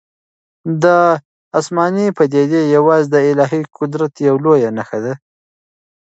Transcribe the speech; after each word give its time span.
دا 0.83 0.99
آسماني 1.59 2.07
پدیده 2.17 2.61
یوازې 2.75 3.07
د 3.13 3.15
الهي 3.29 3.61
قدرت 3.77 4.13
یوه 4.27 4.39
لویه 4.43 4.69
نښه 4.77 4.99
ده. 5.05 5.13